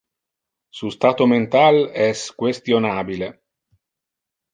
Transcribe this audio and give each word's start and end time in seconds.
Su 0.71 0.89
stato 0.89 1.27
mental 1.27 1.91
es 1.93 2.31
questionabile. 2.35 3.39